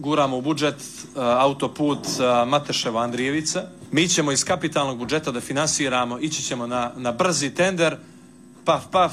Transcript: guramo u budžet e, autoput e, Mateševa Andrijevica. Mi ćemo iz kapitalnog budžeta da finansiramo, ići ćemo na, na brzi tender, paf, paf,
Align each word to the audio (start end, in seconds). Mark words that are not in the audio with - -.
guramo 0.00 0.36
u 0.36 0.40
budžet 0.40 0.74
e, 0.74 1.20
autoput 1.20 1.98
e, 1.98 2.44
Mateševa 2.46 3.02
Andrijevica. 3.02 3.62
Mi 3.92 4.08
ćemo 4.08 4.32
iz 4.32 4.44
kapitalnog 4.44 4.98
budžeta 4.98 5.30
da 5.30 5.40
finansiramo, 5.40 6.18
ići 6.18 6.42
ćemo 6.42 6.66
na, 6.66 6.92
na 6.96 7.12
brzi 7.12 7.50
tender, 7.50 7.96
paf, 8.64 8.84
paf, 8.90 9.12